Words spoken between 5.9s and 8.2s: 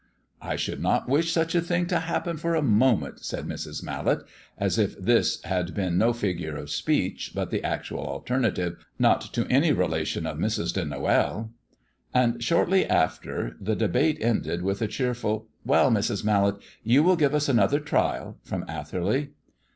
no figure of speech but the actual